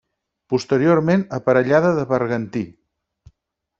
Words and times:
Posteriorment 0.53 1.25
aparellada 1.39 1.91
de 1.99 2.07
bergantí. 2.15 2.65